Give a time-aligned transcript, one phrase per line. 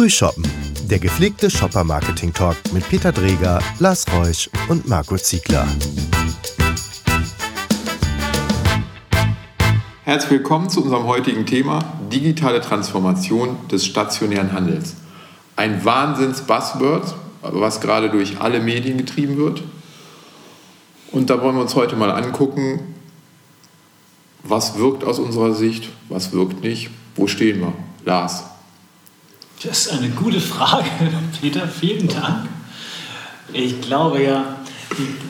[0.00, 0.46] Frühshoppen,
[0.88, 5.68] der gepflegte Shopper-Marketing-Talk mit Peter Dreger, Lars Reusch und Marco Ziegler.
[10.04, 14.94] Herzlich willkommen zu unserem heutigen Thema digitale Transformation des stationären Handels.
[15.56, 19.62] Ein Wahnsinns-Buzzword, was gerade durch alle Medien getrieben wird.
[21.12, 22.94] Und da wollen wir uns heute mal angucken,
[24.44, 27.74] was wirkt aus unserer Sicht, was wirkt nicht, wo stehen wir.
[28.06, 28.44] Lars.
[29.62, 30.88] Das ist eine gute Frage,
[31.40, 31.68] Peter.
[31.68, 32.48] Vielen Dank.
[33.52, 34.56] Ich glaube ja,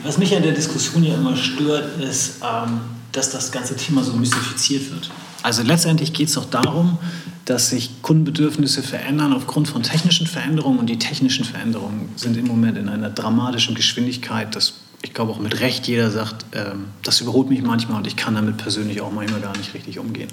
[0.03, 2.79] was mich an der Diskussion ja immer stört, ist, ähm,
[3.11, 5.11] dass das ganze Thema so mystifiziert wird.
[5.43, 6.97] Also letztendlich geht es doch darum,
[7.45, 12.77] dass sich Kundenbedürfnisse verändern aufgrund von technischen Veränderungen und die technischen Veränderungen sind im Moment
[12.77, 17.49] in einer dramatischen Geschwindigkeit, dass ich glaube auch mit Recht jeder sagt, ähm, das überholt
[17.49, 20.29] mich manchmal und ich kann damit persönlich auch manchmal gar nicht richtig umgehen.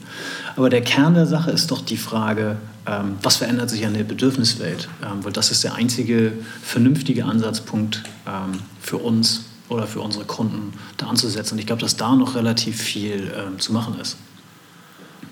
[0.57, 4.05] Aber der Kern der Sache ist doch die Frage, ähm, was verändert sich an der
[4.05, 4.89] Bedürfniswelt?
[5.03, 6.33] Ähm, weil das ist der einzige
[6.63, 11.55] vernünftige Ansatzpunkt ähm, für uns oder für unsere Kunden da anzusetzen.
[11.55, 14.17] Und ich glaube, dass da noch relativ viel ähm, zu machen ist.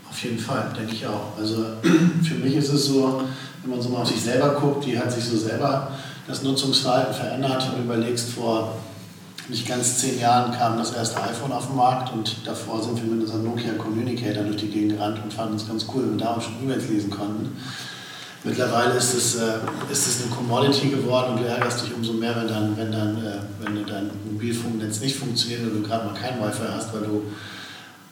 [0.09, 1.37] Auf jeden Fall, denke ich auch.
[1.39, 1.67] Also
[2.23, 3.23] für mich ist es so,
[3.63, 5.91] wenn man so mal auf sich selber guckt, die hat sich so selber
[6.27, 8.77] das Nutzungsverhalten verändert und überlegst vor
[9.49, 13.13] nicht ganz zehn Jahren kam das erste iPhone auf den Markt und davor sind wir
[13.13, 16.25] mit unserem Nokia Communicator durch die Gegend gerannt und fanden es ganz cool, wenn wir
[16.25, 17.57] da auch schon E-Mails lesen konnten.
[18.45, 19.59] Mittlerweile ist es, äh,
[19.91, 23.17] ist es eine Commodity geworden und du ärgerst dich umso mehr, wenn, dann, wenn, dann,
[23.25, 27.23] äh, wenn dein Mobilfunknetz nicht funktioniert und du gerade mal kein Wi-Fi hast, weil du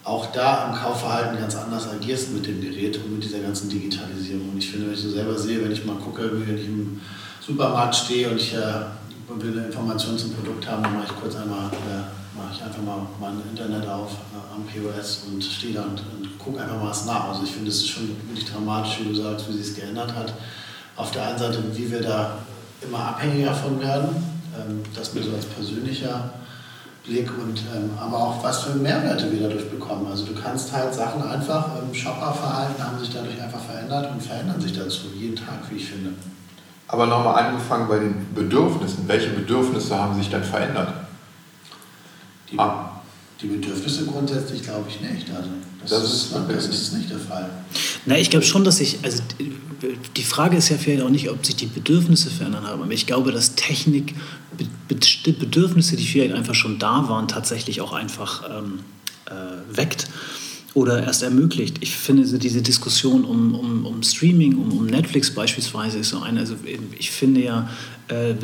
[0.03, 4.51] auch da im Kaufverhalten ganz anders agierst mit dem Gerät und mit dieser ganzen Digitalisierung.
[4.51, 7.01] Und ich finde, wenn ich so selber sehe, wenn ich mal gucke, wie ich im
[7.41, 8.59] Supermarkt stehe und ich äh,
[9.29, 12.63] und will eine Information zum Produkt haben, dann mache ich kurz einmal, äh, mache ich
[12.63, 16.77] einfach mal mein Internet auf äh, am POS und stehe da und, und gucke einfach
[16.77, 17.29] mal was nach.
[17.29, 20.15] Also ich finde, es ist schon wirklich dramatisch, wie du sagst, wie sich es geändert
[20.15, 20.35] hat.
[20.97, 22.39] Auf der einen Seite, wie wir da
[22.83, 24.09] immer abhängiger von werden,
[24.57, 26.31] ähm, das mir so als persönlicher
[27.05, 30.07] Blick und ähm, aber auch was für Mehrwerte wir dadurch bekommen.
[30.11, 34.61] Also du kannst halt Sachen einfach, ähm, Shopperverhalten haben sich dadurch einfach verändert und verändern
[34.61, 36.11] sich dazu jeden Tag, wie ich finde.
[36.89, 39.09] Aber nochmal angefangen bei den Bedürfnissen.
[39.09, 40.93] Welche Bedürfnisse haben sich denn verändert?
[42.51, 43.01] Die, ah.
[43.41, 45.31] die Bedürfnisse grundsätzlich glaube ich nicht.
[45.31, 45.49] Also
[45.81, 47.51] das, das, ist, das ist nicht der Fall.
[48.07, 49.23] Na, ich glaube schon, dass sich, also
[50.17, 53.07] die Frage ist ja vielleicht auch nicht, ob sich die Bedürfnisse verändern haben, aber ich
[53.07, 54.15] glaube, dass Technik
[54.89, 58.81] Bedürfnisse, die vielleicht einfach schon da waren, tatsächlich auch einfach ähm,
[59.27, 60.09] äh, weckt
[60.75, 61.79] oder erst ermöglicht.
[61.81, 66.41] Ich finde diese Diskussion um, um, um Streaming, um, um Netflix beispielsweise ist so eine.
[66.41, 66.57] Also
[66.99, 67.71] ich finde ja,
[68.09, 68.35] äh,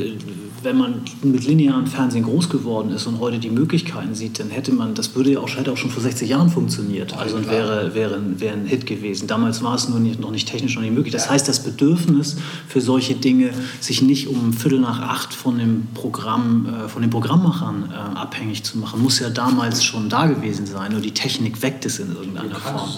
[0.62, 4.72] wenn man mit linearem Fernsehen groß geworden ist und heute die Möglichkeiten sieht, dann hätte
[4.72, 7.16] man, das würde ja auch, hätte auch schon vor 60 Jahren funktioniert.
[7.16, 9.26] Also und wäre, wäre, wäre ein Hit gewesen.
[9.26, 11.12] Damals war es nur nicht, noch nicht technisch noch nicht möglich.
[11.12, 12.36] Das heißt, das Bedürfnis
[12.68, 13.50] für solche Dinge,
[13.80, 18.64] sich nicht um Viertel nach acht von dem Programm, äh, von den Programmmachern äh, abhängig
[18.64, 20.92] zu machen, muss ja damals schon da gewesen sein.
[20.92, 22.88] Nur die Technik weckt es in irgendeiner Form.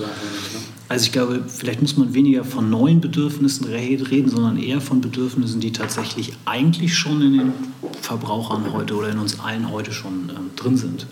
[0.93, 5.59] Also ich glaube, vielleicht muss man weniger von neuen Bedürfnissen reden, sondern eher von Bedürfnissen,
[5.59, 7.53] die tatsächlich eigentlich schon in den
[8.03, 11.07] Verbrauchern heute oder in uns allen heute schon ähm, drin sind.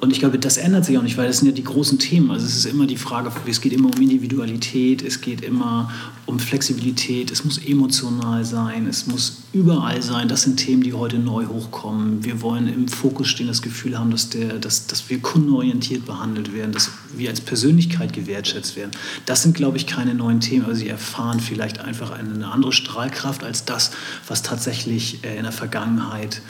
[0.00, 2.30] Und ich glaube, das ändert sich auch nicht, weil das sind ja die großen Themen.
[2.30, 5.90] Also es ist immer die Frage, es geht immer um Individualität, es geht immer
[6.24, 10.28] um Flexibilität, es muss emotional sein, es muss überall sein.
[10.28, 12.24] Das sind Themen, die heute neu hochkommen.
[12.24, 16.54] Wir wollen im Fokus stehen, das Gefühl haben, dass, der, dass, dass wir kundenorientiert behandelt
[16.54, 18.92] werden, dass wir als Persönlichkeit gewertschätzt werden.
[19.26, 20.66] Das sind, glaube ich, keine neuen Themen.
[20.66, 23.90] Also sie erfahren vielleicht einfach eine andere Strahlkraft als das,
[24.28, 26.40] was tatsächlich äh, in der Vergangenheit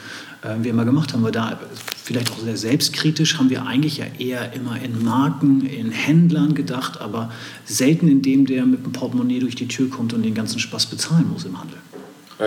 [0.43, 1.23] äh, wir immer gemacht haben.
[1.23, 1.59] Wir da
[2.09, 6.99] vielleicht auch sehr selbstkritisch haben wir eigentlich ja eher immer in Marken, in Händlern gedacht,
[6.99, 7.31] aber
[7.65, 10.87] selten in dem, der mit dem Portemonnaie durch die Tür kommt und den ganzen Spaß
[10.87, 11.77] bezahlen muss im Handel.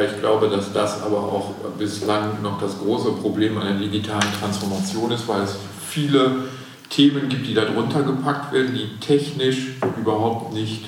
[0.05, 5.29] Ich glaube, dass das aber auch bislang noch das große Problem der digitalen Transformation ist,
[5.29, 5.55] weil es
[5.89, 6.47] viele
[6.91, 10.87] Themen gibt, die darunter gepackt werden, die technisch überhaupt nicht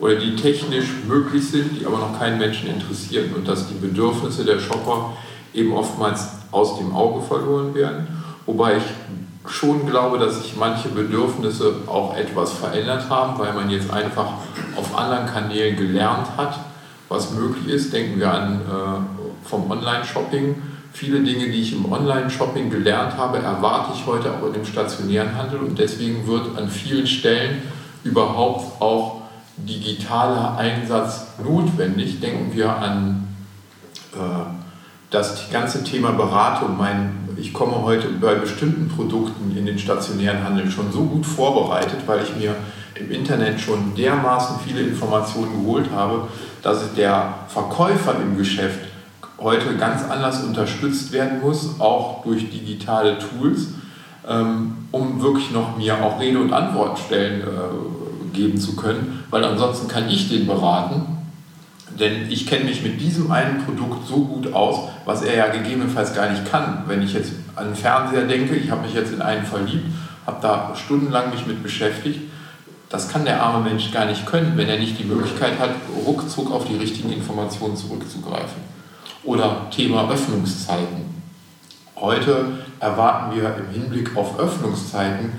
[0.00, 4.44] oder die technisch möglich sind, die aber noch keinen Menschen interessieren und dass die Bedürfnisse
[4.44, 5.16] der Shopper
[5.54, 8.06] eben oftmals aus dem Auge verloren werden.
[8.46, 8.84] Wobei ich
[9.48, 14.26] schon glaube, dass sich manche Bedürfnisse auch etwas verändert haben, weil man jetzt einfach
[14.76, 16.58] auf anderen Kanälen gelernt hat,
[17.08, 17.92] was möglich ist.
[17.92, 20.56] Denken wir an äh, vom Online-Shopping.
[20.92, 25.36] Viele Dinge, die ich im Online-Shopping gelernt habe, erwarte ich heute auch in dem stationären
[25.36, 27.62] Handel und deswegen wird an vielen Stellen
[28.02, 29.22] überhaupt auch
[29.56, 32.20] digitaler Einsatz notwendig.
[32.20, 33.28] Denken wir an
[34.14, 34.65] äh,
[35.10, 40.70] das ganze Thema Beratung, mein, ich komme heute bei bestimmten Produkten in den stationären Handel
[40.70, 42.54] schon so gut vorbereitet, weil ich mir
[42.94, 46.28] im Internet schon dermaßen viele Informationen geholt habe,
[46.62, 48.80] dass der Verkäufer im Geschäft
[49.38, 53.68] heute ganz anders unterstützt werden muss, auch durch digitale Tools,
[54.26, 59.44] ähm, um wirklich noch mir auch Rede und Antwort stellen äh, geben zu können, weil
[59.44, 61.15] ansonsten kann ich den beraten,
[61.98, 66.14] denn ich kenne mich mit diesem einen Produkt so gut aus, was er ja gegebenenfalls
[66.14, 66.84] gar nicht kann.
[66.86, 69.86] Wenn ich jetzt an den Fernseher denke, ich habe mich jetzt in einen verliebt,
[70.26, 72.20] habe da stundenlang mich mit beschäftigt,
[72.88, 75.70] das kann der arme Mensch gar nicht können, wenn er nicht die Möglichkeit hat,
[76.06, 78.62] ruckzuck auf die richtigen Informationen zurückzugreifen.
[79.24, 81.16] Oder Thema Öffnungszeiten.
[81.96, 85.32] Heute erwarten wir im Hinblick auf Öffnungszeiten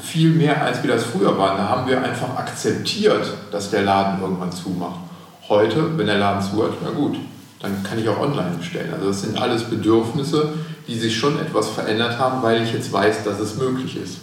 [0.00, 1.56] viel mehr, als wir das früher waren.
[1.56, 5.07] Da haben wir einfach akzeptiert, dass der Laden irgendwann zumacht.
[5.48, 7.16] Heute, wenn der Laden zu hat, na gut,
[7.60, 8.92] dann kann ich auch online bestellen.
[8.92, 10.52] Also das sind alles Bedürfnisse,
[10.86, 14.18] die sich schon etwas verändert haben, weil ich jetzt weiß, dass es möglich ist.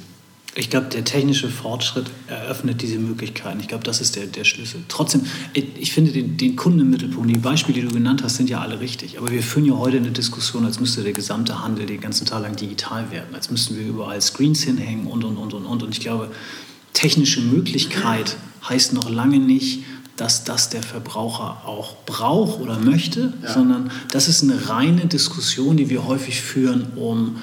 [0.57, 3.59] Ich glaube, der technische Fortschritt eröffnet diese Möglichkeiten.
[3.59, 4.83] Ich glaube, das ist der, der Schlüssel.
[4.87, 8.49] Trotzdem, ich finde den, den Kunden im Mittelpunkt, die Beispiele, die du genannt hast, sind
[8.49, 9.17] ja alle richtig.
[9.17, 12.41] Aber wir führen ja heute eine Diskussion, als müsste der gesamte Handel den ganzen Tag
[12.41, 13.35] lang digital werden.
[13.35, 15.83] Als müssten wir überall Screens hinhängen und, und, und, und, und.
[15.83, 16.29] Und ich glaube,
[16.93, 18.37] technische Möglichkeit
[18.69, 19.83] heißt noch lange nicht,
[20.17, 23.53] dass das der Verbraucher auch braucht oder möchte, ja.
[23.53, 27.41] sondern das ist eine reine Diskussion, die wir häufig führen, um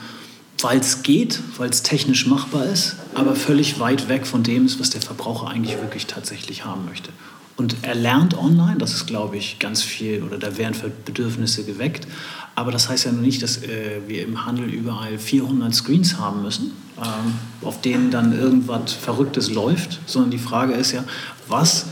[0.63, 4.79] weil es geht, weil es technisch machbar ist, aber völlig weit weg von dem ist,
[4.79, 7.11] was der Verbraucher eigentlich wirklich tatsächlich haben möchte.
[7.57, 12.07] Und er lernt online, das ist, glaube ich, ganz viel, oder da werden Bedürfnisse geweckt.
[12.55, 16.43] Aber das heißt ja nur nicht, dass äh, wir im Handel überall 400 Screens haben
[16.43, 21.05] müssen, ähm, auf denen dann irgendwas Verrücktes läuft, sondern die Frage ist ja,
[21.49, 21.87] was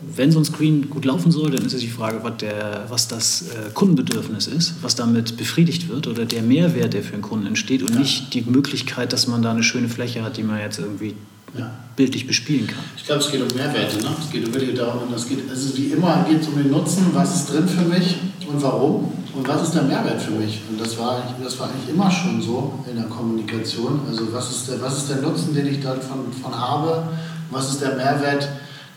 [0.00, 3.06] wenn so ein Screen gut laufen soll, dann ist es die Frage, was, der, was
[3.06, 7.46] das äh, Kundenbedürfnis ist, was damit befriedigt wird oder der Mehrwert, der für den Kunden
[7.46, 8.00] entsteht und ja.
[8.00, 11.14] nicht die Möglichkeit, dass man da eine schöne Fläche hat, die man jetzt irgendwie
[11.56, 11.70] ja.
[11.94, 12.82] bildlich bespielen kann.
[12.96, 13.98] Ich glaube, es geht um Mehrwerte.
[13.98, 14.10] Ne?
[14.20, 17.36] Es geht wirklich darum, es geht, also wie immer geht es um den Nutzen, was
[17.36, 18.16] ist drin für mich
[18.48, 20.60] und warum und was ist der Mehrwert für mich.
[20.68, 24.00] Und das war, das war eigentlich immer schon so in der Kommunikation.
[24.08, 27.04] Also was ist der, was ist der Nutzen, den ich davon von habe,
[27.50, 28.48] was ist der Mehrwert,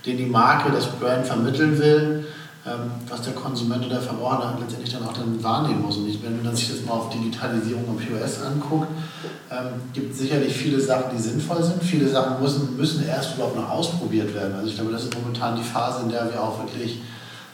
[0.05, 2.25] den die Marke, das Brand vermitteln will,
[2.65, 5.97] ähm, was der Konsument oder der Verbraucher dann letztendlich dann auch dann wahrnehmen muss.
[5.97, 8.87] Und ich, wenn man sich das mal auf Digitalisierung und POS anguckt,
[9.51, 11.83] ähm, gibt es sicherlich viele Sachen, die sinnvoll sind.
[11.83, 14.55] Viele Sachen müssen, müssen erst überhaupt noch ausprobiert werden.
[14.55, 17.01] Also ich glaube, das ist momentan die Phase, in der wir auch wirklich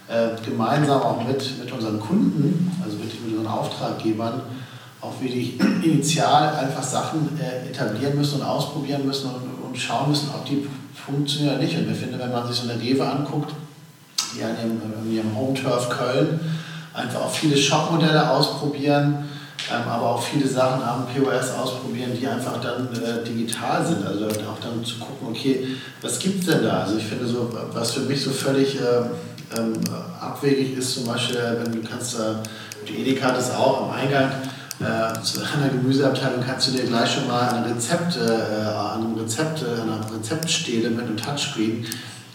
[0.09, 4.41] äh, gemeinsam auch mit, mit unseren Kunden, also wirklich mit unseren Auftraggebern,
[5.01, 10.45] auch wirklich initial einfach Sachen äh, etablieren müssen und ausprobieren müssen und, schauen müssen, ob
[10.45, 11.77] die funktioniert nicht.
[11.77, 13.53] Und wir finden, wenn man sich so eine Rewe anguckt,
[14.35, 16.39] die an ihrem, ihrem Home Turf Köln
[16.93, 19.25] einfach auch viele Shopmodelle ausprobieren,
[19.71, 24.05] ähm, aber auch viele Sachen am POS ausprobieren, die einfach dann äh, digital sind.
[24.05, 25.67] Also auch dann zu gucken, okay,
[26.01, 26.81] was gibt es denn da?
[26.81, 29.73] Also ich finde so, was für mich so völlig äh, ähm,
[30.19, 32.33] abwegig ist, zum Beispiel, wenn du kannst, äh,
[32.87, 34.31] die Edeka hat es auch am Eingang,
[34.79, 39.15] äh, zu einer Gemüseabteilung kannst du dir gleich schon mal ein Rezept, äh, an einem
[39.15, 41.85] Rezept, äh, einer Rezeptstele mit einem Touchscreen,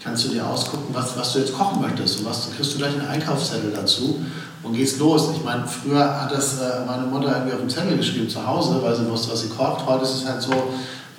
[0.03, 2.93] kannst du dir ausgucken, was, was du jetzt kochen möchtest und was kriegst du gleich
[2.93, 4.25] einen Einkaufszettel dazu
[4.61, 5.29] und gehst los.
[5.35, 8.79] Ich meine, früher hat das äh, meine Mutter irgendwie auf dem Zettel geschrieben zu Hause,
[8.81, 9.85] weil sie wusste, was sie kocht.
[9.85, 10.51] Heute ist es halt so,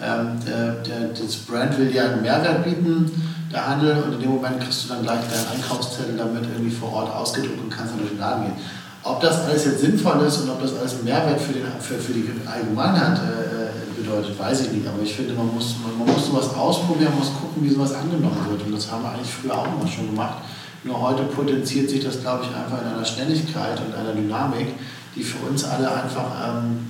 [0.03, 3.11] ähm, der, der, das Brand will dir einen Mehrwert bieten,
[3.50, 6.93] der Handel, und in dem Moment kriegst du dann gleich deinen Einkaufszettel damit irgendwie vor
[6.93, 8.57] Ort ausgedruckt und kannst dann durch den Laden gehen.
[9.04, 11.94] Ob das alles jetzt sinnvoll ist und ob das alles einen Mehrwert für, den, für,
[11.94, 14.87] für die Allgemeinheit äh, bedeutet, weiß ich nicht.
[14.87, 17.94] Aber ich finde, man muss, man, man muss sowas ausprobieren, man muss gucken, wie sowas
[17.94, 18.62] angenommen wird.
[18.62, 20.38] Und das haben wir eigentlich früher auch immer schon gemacht.
[20.84, 24.68] Nur heute potenziert sich das, glaube ich, einfach in einer Schnelligkeit und einer Dynamik,
[25.14, 26.87] die für uns alle einfach ähm,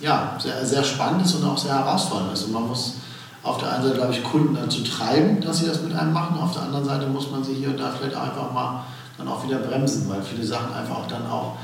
[0.00, 2.44] ja, sehr, sehr spannend ist und auch sehr herausfordernd ist.
[2.44, 2.94] Und man muss
[3.42, 6.38] auf der einen Seite, glaube ich, Kunden dazu treiben, dass sie das mit einem machen.
[6.38, 8.84] Auf der anderen Seite muss man sie hier und da vielleicht einfach mal
[9.18, 11.56] dann auch wieder bremsen, weil viele Sachen einfach auch dann auch,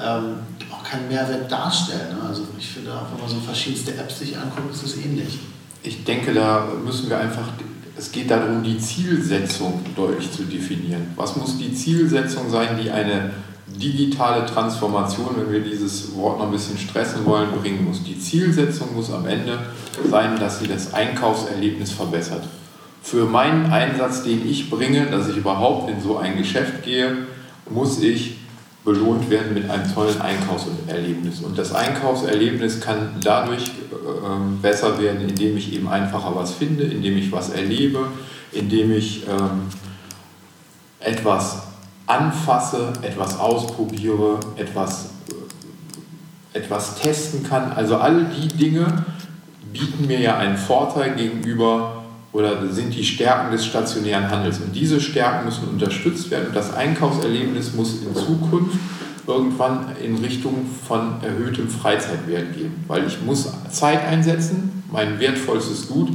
[0.00, 0.36] ähm,
[0.70, 2.16] auch keinen Mehrwert darstellen.
[2.16, 2.28] Ne?
[2.28, 5.38] Also ich finde auch, wenn man so verschiedenste Apps sich anguckt, ist es ähnlich.
[5.82, 7.48] Ich denke, da müssen wir einfach,
[7.96, 11.12] es geht darum, die Zielsetzung deutlich zu definieren.
[11.16, 13.30] Was muss die Zielsetzung sein, die eine
[13.66, 18.02] digitale Transformation, wenn wir dieses Wort noch ein bisschen stressen wollen, bringen muss.
[18.02, 19.58] Die Zielsetzung muss am Ende
[20.10, 22.42] sein, dass sie das Einkaufserlebnis verbessert
[23.10, 27.26] für meinen Einsatz, den ich bringe, dass ich überhaupt in so ein Geschäft gehe,
[27.70, 28.36] muss ich
[28.84, 31.40] belohnt werden mit einem tollen Einkaufserlebnis.
[31.40, 37.16] Und das Einkaufserlebnis kann dadurch äh, besser werden, indem ich eben einfacher was finde, indem
[37.16, 38.08] ich was erlebe,
[38.52, 39.68] indem ich ähm,
[41.00, 41.62] etwas
[42.06, 45.10] anfasse, etwas ausprobiere, etwas,
[46.52, 47.72] etwas testen kann.
[47.72, 49.04] Also all die Dinge
[49.72, 51.97] bieten mir ja einen Vorteil gegenüber
[52.32, 54.58] oder sind die Stärken des stationären Handels.
[54.58, 56.48] Und diese Stärken müssen unterstützt werden.
[56.48, 58.76] Und das Einkaufserlebnis muss in Zukunft
[59.26, 62.84] irgendwann in Richtung von erhöhtem Freizeitwert gehen.
[62.86, 66.10] Weil ich muss Zeit einsetzen, mein wertvollstes Gut,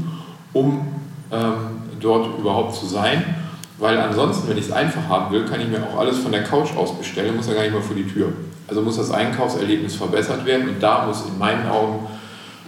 [0.53, 0.87] um
[1.31, 1.53] ähm,
[1.99, 3.23] dort überhaupt zu sein.
[3.79, 6.43] Weil ansonsten, wenn ich es einfach haben will, kann ich mir auch alles von der
[6.43, 8.31] Couch aus bestellen, muss ja gar nicht mal vor die Tür.
[8.67, 12.07] Also muss das Einkaufserlebnis verbessert werden und da muss in meinen Augen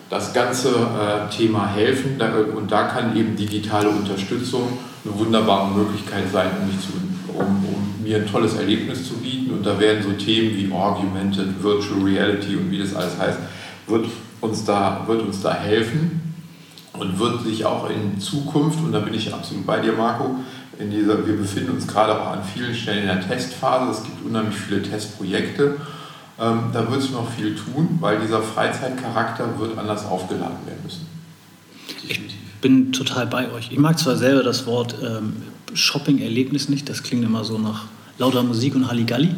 [0.10, 2.20] das ganze äh, Thema helfen.
[2.56, 6.94] Und da kann eben digitale Unterstützung eine wunderbare Möglichkeit sein, um, mich zu,
[7.34, 9.52] um, um mir ein tolles Erlebnis zu bieten.
[9.52, 13.40] Und da werden so Themen wie Augmented Virtual Reality und wie das alles heißt,
[13.88, 14.06] wird
[14.42, 16.22] uns da, wird uns da helfen
[16.94, 20.36] und wird sich auch in Zukunft, und da bin ich absolut bei dir, Marco,
[20.80, 24.26] in dieser, wir befinden uns gerade auch an vielen Stellen in der Testphase, es gibt
[24.26, 25.78] unheimlich viele Testprojekte
[26.40, 31.08] ähm, da wird es noch viel tun, weil dieser Freizeitcharakter wird anders aufgeladen werden müssen.
[32.08, 32.20] Ich
[32.62, 33.72] bin total bei euch.
[33.72, 37.86] Ich mag zwar selber das Wort ähm, Shopping-Erlebnis nicht, das klingt immer so nach
[38.18, 39.36] lauter Musik und Halligalli.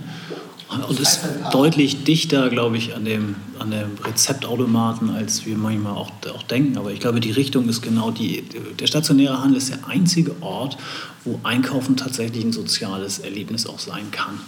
[0.90, 1.22] Und ist
[1.54, 6.78] deutlich dichter, glaube ich, an dem, an dem Rezeptautomaten, als wir manchmal auch, auch denken.
[6.78, 8.44] Aber ich glaube, die Richtung ist genau die.
[8.78, 10.78] Der stationäre Handel ist der einzige Ort,
[11.24, 14.42] wo Einkaufen tatsächlich ein soziales Erlebnis auch sein kann.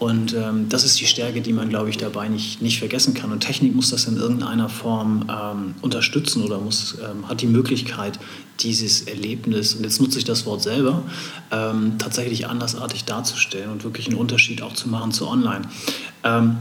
[0.00, 3.30] Und ähm, das ist die Stärke, die man, glaube ich, dabei nicht, nicht vergessen kann.
[3.30, 8.18] Und Technik muss das in irgendeiner Form ähm, unterstützen oder muss, ähm, hat die Möglichkeit,
[8.60, 11.02] dieses Erlebnis, und jetzt nutze ich das Wort selber,
[11.52, 15.62] ähm, tatsächlich andersartig darzustellen und wirklich einen Unterschied auch zu machen zu online.
[16.24, 16.56] Ähm,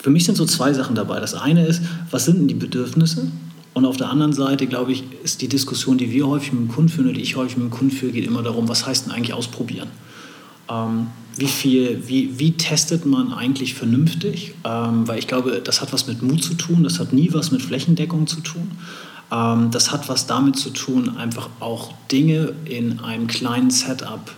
[0.00, 1.20] für mich sind so zwei Sachen dabei.
[1.20, 3.30] Das eine ist, was sind denn die Bedürfnisse?
[3.72, 6.68] Und auf der anderen Seite, glaube ich, ist die Diskussion, die wir häufig mit dem
[6.68, 9.06] Kunden führen oder die ich häufig mit dem Kunden führe, geht immer darum, was heißt
[9.06, 9.88] denn eigentlich ausprobieren?
[11.36, 14.54] Wie viel, wie, wie testet man eigentlich vernünftig?
[14.64, 17.50] Ähm, weil ich glaube, das hat was mit Mut zu tun, das hat nie was
[17.50, 18.70] mit Flächendeckung zu tun.
[19.30, 24.30] Ähm, das hat was damit zu tun, einfach auch Dinge in einem kleinen Setup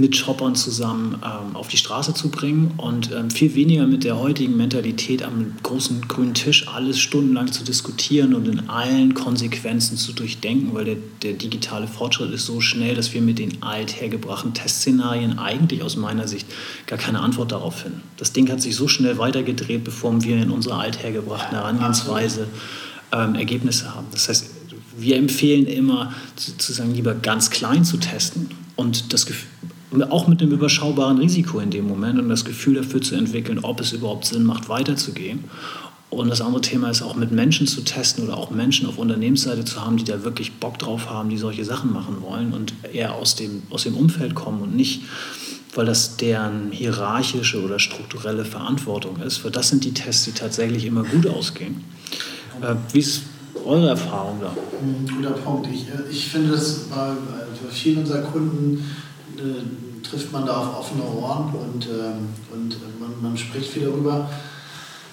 [0.00, 4.18] mit Shoppern zusammen ähm, auf die Straße zu bringen und ähm, viel weniger mit der
[4.18, 10.12] heutigen Mentalität am großen grünen Tisch alles stundenlang zu diskutieren und in allen Konsequenzen zu
[10.12, 15.38] durchdenken, weil der, der digitale Fortschritt ist so schnell, dass wir mit den althergebrachten Testszenarien
[15.38, 16.46] eigentlich aus meiner Sicht
[16.86, 18.02] gar keine Antwort darauf finden.
[18.16, 22.48] Das Ding hat sich so schnell weitergedreht, bevor wir in unserer althergebrachten Herangehensweise
[23.12, 24.06] ähm, Ergebnisse haben.
[24.12, 24.50] Das heißt,
[24.96, 29.48] wir empfehlen immer, sozusagen lieber ganz klein zu testen und das Gefühl,
[30.10, 33.80] auch mit einem überschaubaren Risiko in dem Moment und das Gefühl dafür zu entwickeln, ob
[33.80, 35.44] es überhaupt Sinn macht, weiterzugehen.
[36.10, 39.64] Und das andere Thema ist auch mit Menschen zu testen oder auch Menschen auf Unternehmensseite
[39.64, 43.14] zu haben, die da wirklich Bock drauf haben, die solche Sachen machen wollen und eher
[43.14, 45.02] aus dem, aus dem Umfeld kommen und nicht,
[45.74, 49.44] weil das deren hierarchische oder strukturelle Verantwortung ist.
[49.44, 51.84] Weil das sind die Tests, die tatsächlich immer gut ausgehen.
[52.60, 53.22] Äh, wie ist
[53.64, 54.52] eure Erfahrung da?
[55.14, 55.68] Guter Punkt.
[55.72, 58.84] Ich, äh, ich finde das bei, bei vielen unserer Kunden
[59.40, 64.28] äh, trifft man da auf offene Ohren und, ähm, und man, man, spricht viel darüber.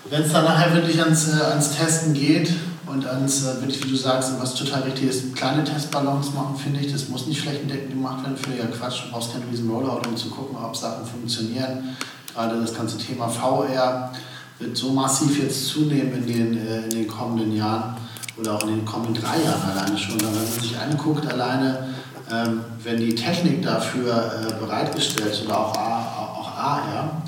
[0.10, 2.52] Wenn es dann nachher wirklich ans, äh, ans Testen geht
[2.86, 6.80] und ans, äh, wirklich, wie du sagst, was total richtig ist, kleine Testballons machen, finde
[6.80, 8.38] ich, das muss nicht flächendeckend gemacht werden.
[8.38, 11.96] Für ja Quatsch, du brauchst keinen riesen Rollout, um zu gucken, ob Sachen funktionieren.
[12.34, 14.12] Gerade das ganze Thema VR
[14.60, 17.98] wird so massiv jetzt zunehmen in den, äh, in den kommenden Jahren
[18.40, 20.20] oder auch in den kommenden drei Jahren alleine schon.
[20.20, 21.90] Wenn man sich anguckt, alleine
[22.32, 27.22] ähm, wenn die Technik dafür äh, bereitgestellt ist oder auch, auch AR,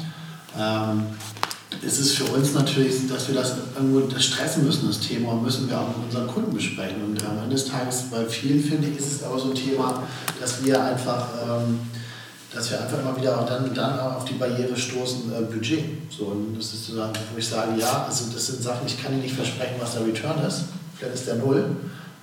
[0.57, 1.05] ähm,
[1.81, 5.43] ist es für uns natürlich, dass wir das irgendwo das stressen müssen, das Thema, und
[5.43, 7.03] müssen wir auch mit unseren Kunden besprechen.
[7.03, 10.03] Und am Ende des Tages, bei vielen finde ich, ist es aber so ein Thema,
[10.41, 11.79] dass wir einfach, ähm,
[12.53, 15.83] dass wir einfach immer wieder auch dann, dann auf die Barriere stoßen, äh, Budget.
[16.09, 19.13] So, und das ist sozusagen, wo ich sage, ja, also das sind Sachen, ich kann
[19.13, 20.63] Ihnen nicht versprechen, was der Return ist.
[20.97, 21.65] Vielleicht ist der Null.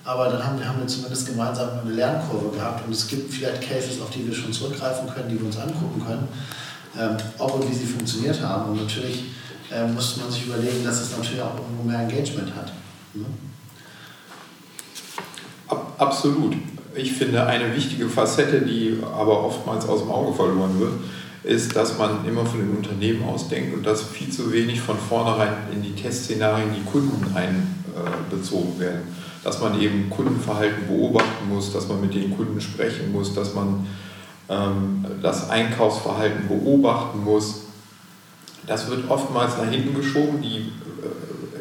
[0.07, 4.01] Aber dann haben, haben wir zumindest gemeinsam eine Lernkurve gehabt und es gibt vielleicht Cases,
[4.01, 6.29] auf die wir schon zurückgreifen können, die wir uns angucken können,
[6.97, 8.71] ähm, ob und wie sie funktioniert haben.
[8.71, 9.25] Und natürlich
[9.69, 12.71] äh, muss man sich überlegen, dass es natürlich auch irgendwo mehr Engagement hat.
[13.13, 13.25] Ne?
[15.97, 16.55] Absolut.
[16.95, 20.93] Ich finde, eine wichtige Facette, die aber oftmals aus dem Auge verloren wird,
[21.43, 25.51] ist, dass man immer von den Unternehmen ausdenkt und dass viel zu wenig von vornherein
[25.73, 32.01] in die Testszenarien die Kunden einbezogen werden dass man eben Kundenverhalten beobachten muss, dass man
[32.01, 33.87] mit den Kunden sprechen muss, dass man
[34.49, 37.61] ähm, das Einkaufsverhalten beobachten muss.
[38.67, 40.41] Das wird oftmals nach hinten geschoben.
[40.41, 40.73] Die,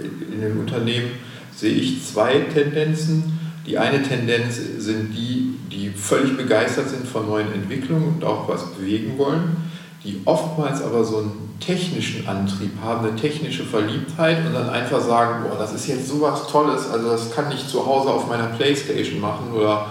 [0.03, 1.11] äh, in den Unternehmen
[1.55, 3.39] sehe ich zwei Tendenzen.
[3.69, 8.69] Die eine Tendenz sind die, die völlig begeistert sind von neuen Entwicklungen und auch was
[8.73, 9.59] bewegen wollen,
[10.03, 15.45] die oftmals aber so ein technischen Antrieb haben, eine technische Verliebtheit und dann einfach sagen,
[15.49, 19.21] boah, das ist jetzt sowas Tolles, also das kann ich zu Hause auf meiner Playstation
[19.21, 19.87] machen oder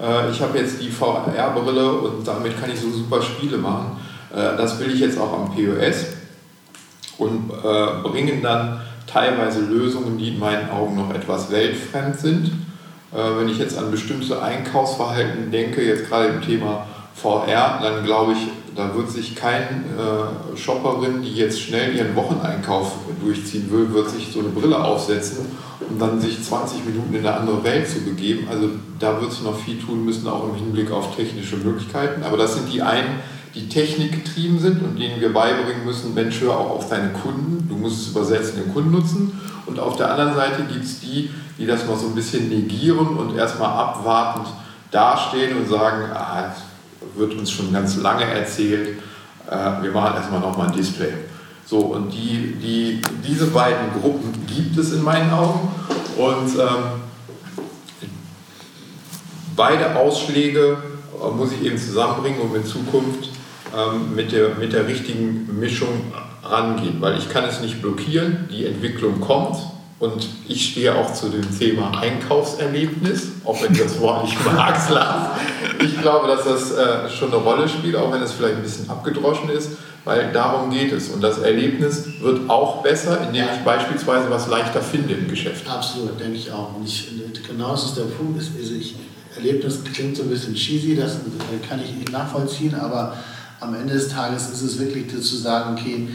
[0.00, 3.98] äh, ich habe jetzt die VR-Brille und damit kann ich so super Spiele machen.
[4.32, 6.06] Äh, das will ich jetzt auch am POS
[7.18, 12.46] und äh, bringen dann teilweise Lösungen, die in meinen Augen noch etwas weltfremd sind.
[13.12, 18.32] Äh, wenn ich jetzt an bestimmte Einkaufsverhalten denke, jetzt gerade im Thema VR, dann glaube
[18.32, 18.38] ich,
[18.74, 22.92] da wird sich kein äh, Shopperin, die jetzt schnell ihren Wocheneinkauf
[23.22, 25.46] durchziehen will, wird sich so eine Brille aufsetzen,
[25.88, 28.48] um dann sich 20 Minuten in eine andere Welt zu begeben.
[28.50, 32.24] Also da wird sich noch viel tun müssen, auch im Hinblick auf technische Möglichkeiten.
[32.24, 33.20] Aber das sind die einen,
[33.54, 37.76] die technikgetrieben sind und denen wir beibringen müssen, Mensch, hör auch auf deine Kunden, du
[37.76, 39.40] musst es übersetzen, den Kunden nutzen.
[39.66, 43.16] Und auf der anderen Seite gibt es die, die das mal so ein bisschen negieren
[43.16, 44.48] und erstmal abwartend
[44.90, 46.52] dastehen und sagen, ah,
[47.16, 48.98] wird uns schon ganz lange erzählt,
[49.50, 51.12] äh, wir machen erstmal nochmal ein Display.
[51.66, 55.68] So, und die, die, diese beiden Gruppen gibt es in meinen Augen.
[56.16, 58.08] Und ähm,
[59.56, 60.76] beide Ausschläge
[61.22, 63.30] äh, muss ich eben zusammenbringen, um in Zukunft
[63.74, 67.00] ähm, mit, der, mit der richtigen Mischung rangehen.
[67.00, 69.56] Weil ich kann es nicht blockieren, die Entwicklung kommt
[70.00, 74.76] und ich stehe auch zu dem Thema Einkaufserlebnis, auch wenn ich das Wort nicht mag,
[75.80, 78.90] Ich glaube, dass das äh, schon eine Rolle spielt, auch wenn es vielleicht ein bisschen
[78.90, 79.70] abgedroschen ist,
[80.04, 81.08] weil darum geht es.
[81.08, 85.68] Und das Erlebnis wird auch besser, indem ich beispielsweise was leichter finde im Geschäft.
[85.68, 86.76] Absolut, denke ich auch.
[86.76, 87.08] Und ich,
[87.46, 88.38] genau das ist der Punkt.
[88.38, 88.96] Also ich,
[89.36, 91.18] Erlebnis klingt so ein bisschen cheesy, das
[91.68, 93.16] kann ich nachvollziehen, aber
[93.60, 96.08] am Ende des Tages ist es wirklich zu sagen, okay,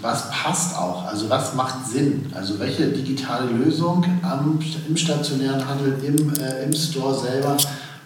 [0.00, 4.58] was passt auch, also was macht Sinn, also welche digitale Lösung am,
[4.88, 7.56] im stationären Handel, im, äh, im Store selber,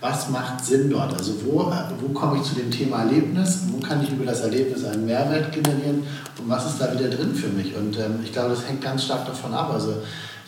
[0.00, 3.78] was macht Sinn dort, also wo, äh, wo komme ich zu dem Thema Erlebnis, wo
[3.80, 6.02] kann ich über das Erlebnis einen Mehrwert generieren?
[6.38, 7.74] Und was ist da wieder drin für mich?
[7.74, 9.94] Und ähm, ich glaube, das hängt ganz stark davon ab, also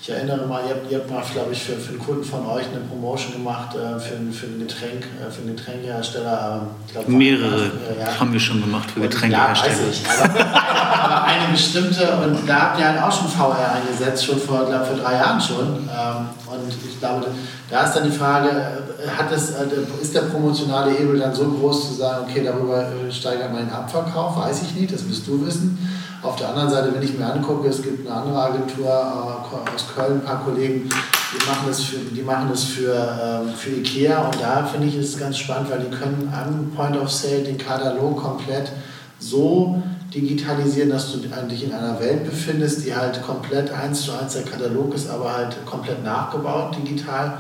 [0.01, 2.47] ich erinnere mal, ihr habt, ihr habt mal, glaube ich, für, für einen Kunden von
[2.47, 6.63] euch eine Promotion gemacht äh, für, für, ein Getränk, äh, für einen Getränkehersteller.
[6.63, 8.21] Ähm, glaub, Mehrere äh, ja.
[8.21, 9.75] haben wir schon gemacht für Getränkehersteller.
[9.75, 10.09] Ja, weiß ich.
[10.09, 14.67] Aber, aber, eine bestimmte, und da habt ihr halt auch schon VR eingesetzt, schon vor,
[14.67, 15.67] glaube vor drei Jahren schon.
[15.67, 17.27] Ähm, und ich glaube,
[17.71, 19.67] da ist dann die Frage, äh, hat es, äh,
[20.01, 24.37] ist der promotionale Hebel dann so groß zu sagen, okay, darüber äh, steigert mein Abverkauf?
[24.37, 25.79] Weiß ich nicht, das wirst du wissen.
[26.23, 30.15] Auf der anderen Seite, wenn ich mir angucke, es gibt eine andere Agentur aus Köln,
[30.15, 34.41] ein paar Kollegen, die machen das für, die machen das für, ähm, für Ikea und
[34.41, 38.21] da finde ich es ganz spannend, weil die können am Point of Sale den Katalog
[38.21, 38.73] komplett
[39.21, 39.81] so
[40.15, 44.45] digitalisieren, dass du dich in einer Welt befindest, die halt komplett eins zu eins der
[44.45, 47.39] Katalog ist, aber halt komplett nachgebaut digital.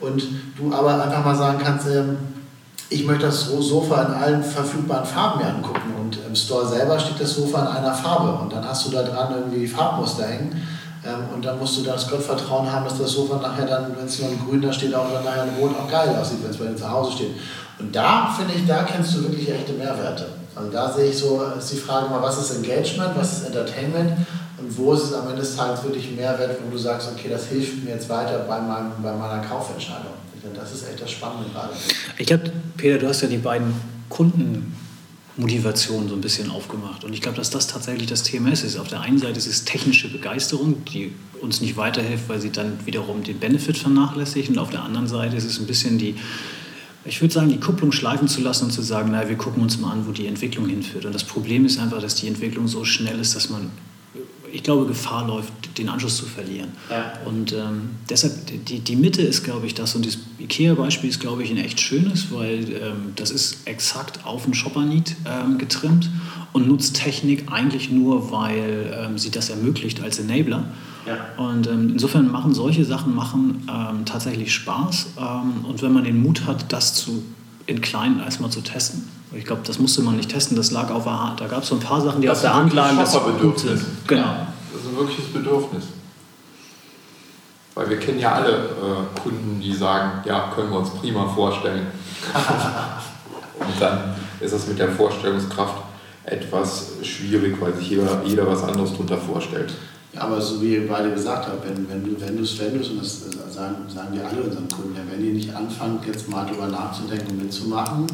[0.00, 0.22] Und
[0.56, 2.16] du aber einfach mal sagen kannst, ähm,
[2.90, 7.20] ich möchte das Sofa in allen verfügbaren Farben mir angucken und im Store selber steht
[7.20, 10.62] das Sofa in einer Farbe und dann hast du da dran irgendwie Farbmuster hängen
[11.04, 14.18] ähm, und dann musst du das Gottvertrauen haben, dass das Sofa nachher dann, wenn es
[14.18, 16.56] nur in grün da steht, auch dann nachher in rot auch geil aussieht, wenn es
[16.56, 17.36] bei dir zu Hause steht.
[17.78, 20.37] Und da finde ich, da kennst du wirklich echte Mehrwerte.
[20.58, 24.12] Also da sehe ich so, ist die Frage mal, was ist Engagement, was ist Entertainment
[24.58, 27.46] und wo ist es am Ende des Tages wirklich Mehrwert, wo du sagst, okay, das
[27.46, 30.12] hilft mir jetzt weiter bei, meinem, bei meiner Kaufentscheidung.
[30.54, 31.70] Das ist echt das Spannende gerade.
[32.16, 33.72] Ich glaube, Peter, du hast ja die beiden
[34.08, 37.04] Kundenmotivationen so ein bisschen aufgemacht.
[37.04, 38.78] Und ich glaube, dass das tatsächlich das Thema ist.
[38.78, 42.78] Auf der einen Seite ist es technische Begeisterung, die uns nicht weiterhilft, weil sie dann
[42.86, 44.48] wiederum den Benefit vernachlässigt.
[44.48, 46.16] Und auf der anderen Seite ist es ein bisschen die,
[47.04, 49.78] ich würde sagen, die Kupplung schleifen zu lassen und zu sagen, naja, wir gucken uns
[49.78, 51.04] mal an, wo die Entwicklung hinführt.
[51.04, 53.70] Und das Problem ist einfach, dass die Entwicklung so schnell ist, dass man
[54.52, 56.70] ich glaube, Gefahr läuft, den Anschluss zu verlieren.
[56.90, 57.12] Ja.
[57.24, 58.34] Und ähm, deshalb,
[58.66, 59.94] die, die Mitte ist, glaube ich, das.
[59.94, 64.44] Und das IKEA-Beispiel ist, glaube ich, ein echt schönes, weil ähm, das ist exakt auf
[64.44, 66.10] den Shopper-Need ähm, getrimmt
[66.52, 70.64] und nutzt Technik eigentlich nur, weil ähm, sie das ermöglicht als Enabler.
[71.08, 71.44] Ja.
[71.44, 75.08] Und ähm, insofern machen solche Sachen machen ähm, tatsächlich Spaß.
[75.68, 77.22] und wenn man den Mut hat, das zu,
[77.66, 81.04] in kleinen erstmal zu testen, ich glaube, das musste man nicht testen, das lag auf
[81.04, 81.40] der Hand.
[81.40, 82.96] Da gab es so ein paar Sachen, die das auf der Hand lagen.
[82.96, 83.80] Das ist ein Bedürfnis.
[84.06, 84.46] Genau.
[84.72, 85.84] Das ist ein wirkliches Bedürfnis.
[87.74, 91.86] Weil wir kennen ja alle äh, Kunden, die sagen, ja, können wir uns prima vorstellen.
[93.60, 95.82] Und dann ist es mit der Vorstellungskraft
[96.24, 99.72] etwas schwierig, weil sich jeder, jeder was anderes darunter vorstellt.
[100.16, 103.20] Aber so wie ihr beide gesagt habt, wenn, wenn du es, wenn wenn und das
[103.54, 107.32] sagen, sagen wir alle unseren Kunden, ja, wenn ihr nicht anfangt, jetzt mal darüber nachzudenken
[107.32, 108.06] und mitzumachen,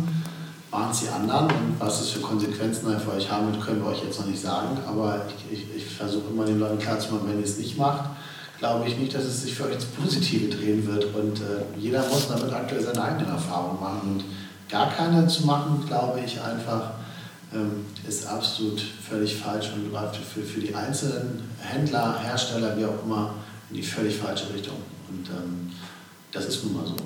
[0.70, 3.90] waren es die anderen und was es für Konsequenzen für euch haben wird, können wir
[3.90, 4.76] euch jetzt noch nicht sagen.
[4.86, 8.10] Aber ich, ich, ich versuche immer den Leuten klarzumachen, wenn ihr es nicht macht,
[8.58, 11.04] glaube ich nicht, dass es sich für euch ins Positive drehen wird.
[11.14, 14.00] Und äh, jeder muss damit aktuell seine eigenen Erfahrungen machen.
[14.14, 14.24] Und
[14.68, 16.90] gar keine zu machen, glaube ich einfach,
[17.52, 23.02] ähm, ist absolut völlig falsch und läuft für, für die einzelnen Händler, Hersteller, wie auch
[23.04, 23.34] immer,
[23.70, 24.76] in die völlig falsche Richtung.
[25.08, 25.70] Und ähm,
[26.32, 26.96] das ist nun mal so.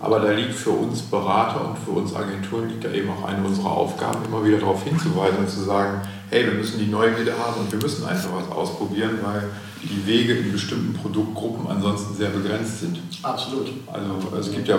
[0.00, 3.44] Aber da liegt für uns Berater und für uns Agenturen liegt da eben auch eine
[3.44, 7.60] unserer Aufgaben, immer wieder darauf hinzuweisen und zu sagen, hey, wir müssen die Neugierde haben
[7.60, 9.44] und wir müssen einfach was ausprobieren, weil
[9.82, 12.98] die Wege in bestimmten Produktgruppen ansonsten sehr begrenzt sind.
[13.22, 13.68] Absolut.
[13.92, 14.78] Also es gibt ja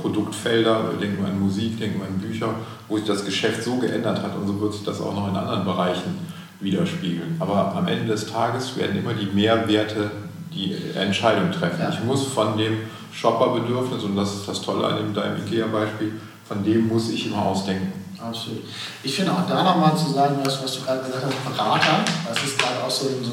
[0.00, 2.54] Produktfelder, denken wir an Musik, denken wir an Bücher,
[2.88, 5.36] wo sich das Geschäft so geändert hat und so wird sich das auch noch in
[5.36, 6.18] anderen Bereichen
[6.60, 7.36] widerspiegeln.
[7.40, 10.10] Aber am Ende des Tages werden immer die Mehrwerte
[10.54, 11.80] die Entscheidung treffen.
[11.80, 11.90] Ja.
[11.90, 12.78] Ich muss von dem
[13.12, 16.12] Shopperbedürfnis, und das ist das Tolle an dem, deinem IKEA-Beispiel,
[16.46, 17.92] von dem muss ich immer ausdenken.
[18.18, 18.62] Absolut.
[19.02, 22.44] Ich finde auch da nochmal zu sagen, was, was du gerade gesagt hast, Berater, das
[22.44, 23.32] ist gerade auch so, so,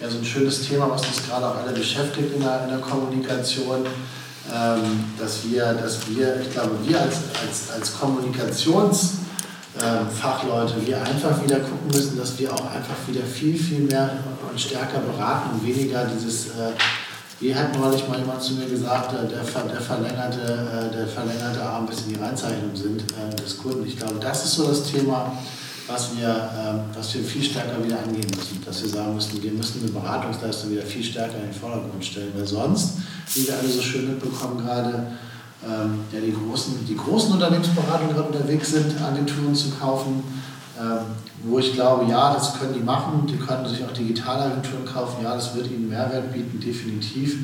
[0.00, 2.78] ja, so ein schönes Thema, was uns gerade auch alle beschäftigt in der, in der
[2.78, 3.86] Kommunikation,
[4.52, 9.24] ähm, dass, wir, dass wir, ich glaube, wir als, als, als Kommunikations-
[9.82, 14.08] ähm, Fachleute, wir einfach wieder gucken müssen, dass wir auch einfach wieder viel, viel mehr
[14.48, 16.70] und stärker beraten und weniger dieses, äh,
[17.40, 21.62] wie hat neulich mal jemand zu mir gesagt, äh, der, der, verlängerte, äh, der verlängerte
[21.62, 23.86] Arm bis in die Reinzeichnung sind äh, des Kunden.
[23.86, 25.32] Ich glaube, das ist so das Thema,
[25.86, 28.62] was wir, äh, was wir viel stärker wieder angehen müssen.
[28.64, 32.32] Dass wir sagen müssen, wir müssen eine Beratungsleistung wieder viel stärker in den Vordergrund stellen,
[32.36, 32.98] weil sonst,
[33.34, 35.06] wie wir alle so schön mitbekommen gerade,
[35.66, 40.53] ähm, ja, die, großen, die großen Unternehmensberatungen gerade unterwegs sind, Agenturen zu kaufen, ähm,
[41.44, 45.34] wo ich glaube, ja, das können die machen, die können sich auch Digitalagenturen kaufen, ja,
[45.34, 47.38] das wird ihnen Mehrwert bieten, definitiv.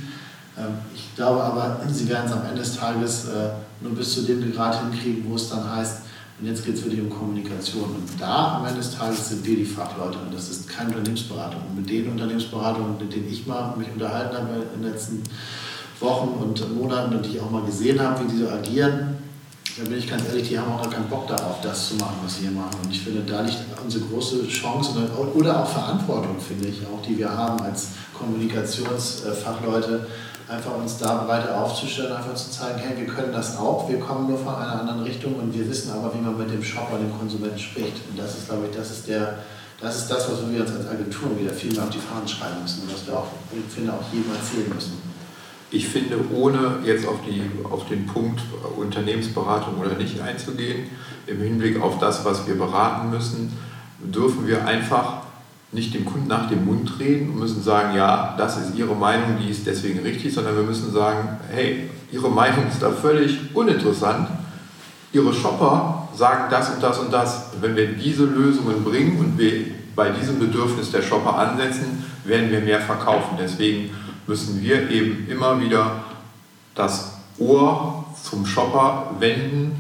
[0.59, 4.23] Ähm, ich glaube aber, sie werden es am Ende des Tages äh, nur bis zu
[4.23, 6.03] dem Grad hinkriegen, wo es dann heißt,
[6.41, 7.85] und jetzt geht es wirklich um Kommunikation.
[7.85, 11.61] Und da am Ende des Tages sind wir die Fachleute und das ist keine Unternehmensberatung.
[11.69, 15.23] Und mit den Unternehmensberatungen, mit denen ich mal mich unterhalten habe in den letzten
[16.01, 19.19] Wochen und Monaten und die ich auch mal gesehen habe, wie die so agieren,
[19.77, 22.17] da bin ich ganz ehrlich, die haben auch gar keinen Bock darauf, das zu machen,
[22.23, 22.79] was sie hier machen.
[22.83, 24.93] Und ich finde, da liegt unsere große Chance
[25.35, 30.07] oder auch Verantwortung, finde ich, auch die wir haben als Kommunikationsfachleute,
[30.49, 34.29] einfach uns da weiter aufzustellen, einfach zu zeigen, hey, wir können das auch, wir kommen
[34.29, 37.17] nur von einer anderen Richtung und wir wissen aber, wie man mit dem Shopper, dem
[37.17, 37.97] Konsumenten spricht.
[38.11, 39.39] Und das ist, glaube ich, das ist der,
[39.81, 42.61] das ist das, was wir uns als Agentur wieder viel mehr auf die Fahnen schreiben
[42.63, 45.10] müssen und was wir auch, ich finde, auch jedem erzählen müssen.
[45.73, 48.41] Ich finde, ohne jetzt auf, die, auf den Punkt
[48.77, 50.89] Unternehmensberatung oder nicht einzugehen,
[51.27, 53.57] im Hinblick auf das, was wir beraten müssen,
[54.01, 55.23] dürfen wir einfach
[55.73, 59.37] nicht dem Kunden nach dem Mund reden und müssen sagen, ja, das ist Ihre Meinung,
[59.41, 64.29] die ist deswegen richtig, sondern wir müssen sagen, hey, Ihre Meinung ist da völlig uninteressant.
[65.13, 67.51] Ihre Shopper sagen das und das und das.
[67.61, 72.61] Wenn wir diese Lösungen bringen und wir bei diesem Bedürfnis der Shopper ansetzen, werden wir
[72.61, 73.37] mehr verkaufen.
[73.39, 73.91] Deswegen
[74.31, 76.05] müssen wir eben immer wieder
[76.77, 79.73] das Ohr zum Shopper wenden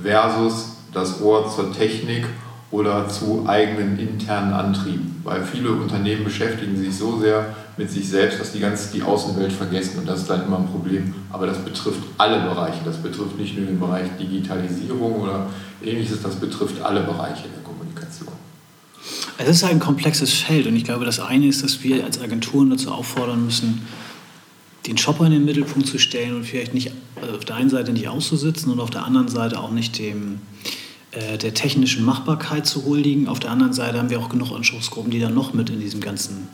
[0.00, 2.24] versus das Ohr zur Technik
[2.70, 5.20] oder zu eigenen internen Antrieben.
[5.24, 9.52] Weil viele Unternehmen beschäftigen sich so sehr mit sich selbst, dass die ganz die Außenwelt
[9.52, 11.12] vergessen und das ist dann immer ein Problem.
[11.32, 12.78] Aber das betrifft alle Bereiche.
[12.84, 15.46] Das betrifft nicht nur den Bereich Digitalisierung oder
[15.82, 17.65] ähnliches, das betrifft alle Bereiche der.
[19.38, 22.70] Es ist ein komplexes Feld und ich glaube, das eine ist, dass wir als Agenturen
[22.70, 23.82] dazu auffordern müssen,
[24.86, 27.92] den Shopper in den Mittelpunkt zu stellen und vielleicht nicht also auf der einen Seite
[27.92, 30.40] nicht auszusitzen und auf der anderen Seite auch nicht dem,
[31.10, 33.28] äh, der technischen Machbarkeit zu huldigen.
[33.28, 36.00] Auf der anderen Seite haben wir auch genug Anspruchsgruppen, die dann noch mit in diesem
[36.00, 36.48] ganzen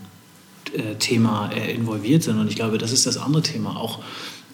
[0.73, 2.39] äh, Thema äh, involviert sind.
[2.39, 3.77] Und ich glaube, das ist das andere Thema.
[3.77, 4.01] Auch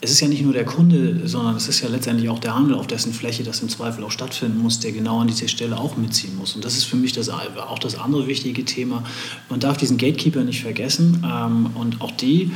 [0.01, 2.75] es ist ja nicht nur der Kunde, sondern es ist ja letztendlich auch der Handel,
[2.75, 5.97] auf dessen Fläche das im Zweifel auch stattfinden muss, der genau an dieser Stelle auch
[5.97, 6.55] mitziehen muss.
[6.55, 9.03] Und das ist für mich das, auch das andere wichtige Thema.
[9.49, 11.25] Man darf diesen Gatekeeper nicht vergessen.
[11.25, 12.53] Ähm, und auch die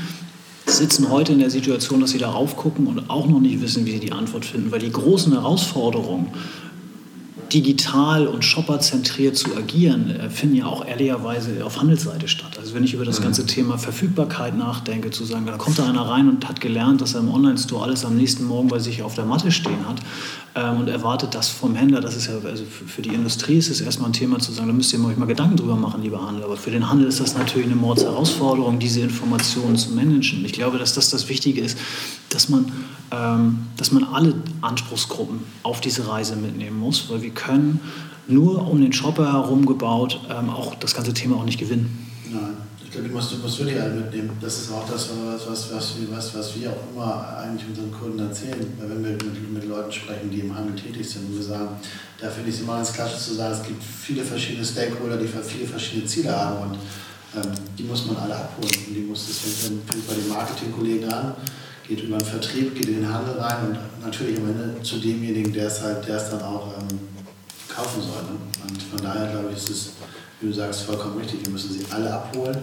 [0.66, 3.92] sitzen heute in der Situation, dass sie darauf gucken und auch noch nicht wissen, wie
[3.92, 6.28] sie die Antwort finden, weil die großen Herausforderungen
[7.52, 12.58] digital und shopperzentriert zu agieren, äh, finden ja auch ehrlicherweise auf Handelsseite statt.
[12.58, 13.24] Also wenn ich über das mhm.
[13.24, 17.14] ganze Thema Verfügbarkeit nachdenke, zu sagen, da kommt da einer rein und hat gelernt, dass
[17.14, 20.00] er im Online-Store alles am nächsten Morgen bei sich auf der Matte stehen hat
[20.54, 22.00] ähm, und erwartet das vom Händler.
[22.00, 24.74] Das ist ja, also für die Industrie ist es erstmal ein Thema zu sagen, da
[24.74, 26.44] müsst ihr euch mal Gedanken drüber machen, lieber Handel.
[26.44, 30.44] Aber für den Handel ist das natürlich eine Mordsherausforderung, diese Informationen zu managen.
[30.44, 31.78] Ich glaube, dass das das Wichtige ist,
[32.28, 32.70] dass man,
[33.10, 37.80] ähm, dass man alle Anspruchsgruppen auf diese Reise mitnehmen muss, weil wir können
[38.28, 42.08] nur um den Shopper herum gebaut ähm, auch das ganze Thema auch nicht gewinnen.
[42.30, 42.56] Nein,
[42.92, 44.36] ich glaube, du musst, du musst wirklich alle mitnehmen.
[44.38, 48.18] Das ist auch das, was, was, was, was, was wir auch immer eigentlich unseren Kunden
[48.18, 51.70] erzählen, wenn wir mit, mit Leuten sprechen, die im Handel tätig sind und wir sagen,
[52.20, 55.26] da finde ich es immer ganz klasse zu sagen, es gibt viele verschiedene Stakeholder, die
[55.26, 56.78] viele verschiedene Ziele haben und
[57.34, 58.74] ähm, die muss man alle abholen.
[58.86, 61.34] Und die muss, das fängt, fängt bei den Marketingkollegen an,
[61.88, 65.50] geht über den Vertrieb, geht in den Handel rein und natürlich am Ende zu demjenigen,
[65.50, 66.98] der es halt, der es dann auch ähm,
[67.74, 68.22] kaufen soll.
[68.24, 68.36] Ne?
[68.68, 69.92] Und von daher glaube ich, ist es,
[70.48, 71.44] du sagst, vollkommen richtig.
[71.44, 72.56] Wir müssen sie alle abholen,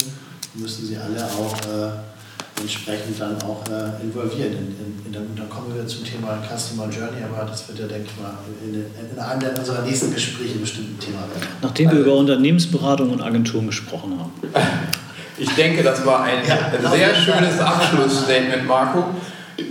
[0.54, 4.52] wir müssen sie alle auch äh, entsprechend dann auch äh, involvieren.
[4.52, 4.76] In,
[5.08, 8.22] in, in, dann kommen wir zum Thema Customer Journey, aber das wird ja, denke ich
[8.22, 11.48] mal, in, in einem unserer nächsten Gespräche bestimmt ein Thema werden.
[11.62, 14.32] Nachdem wir über Unternehmensberatung und Agenturen gesprochen haben.
[15.42, 19.06] Ich denke, das war ein ja, sehr schönes Abschlussstatement, Marco.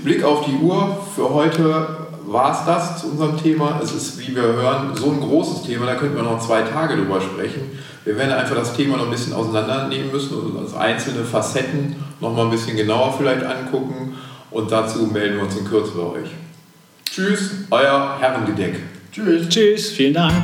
[0.02, 1.06] Blick auf die Uhr.
[1.14, 1.86] Für heute
[2.24, 3.78] war es das zu unserem Thema.
[3.82, 6.96] Es ist, wie wir hören, so ein großes Thema, da könnten wir noch zwei Tage
[6.96, 7.78] drüber sprechen.
[8.08, 12.34] Wir werden einfach das Thema noch ein bisschen auseinandernehmen müssen und uns einzelne Facetten noch
[12.34, 14.16] mal ein bisschen genauer vielleicht angucken.
[14.50, 16.30] Und dazu melden wir uns in Kürze bei euch.
[17.04, 18.76] Tschüss, euer Herrengedeck.
[19.12, 19.50] Tschüss.
[19.50, 20.42] Tschüss, vielen Dank.